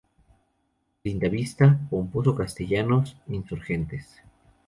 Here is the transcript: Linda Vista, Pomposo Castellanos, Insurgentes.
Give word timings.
Linda 1.03 1.29
Vista, 1.29 1.77
Pomposo 1.91 2.33
Castellanos, 2.35 3.15
Insurgentes. 3.27 4.19